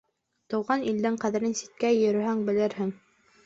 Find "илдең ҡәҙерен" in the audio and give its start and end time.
0.93-1.55